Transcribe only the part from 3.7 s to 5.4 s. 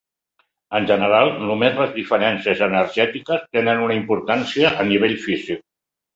una importància a nivell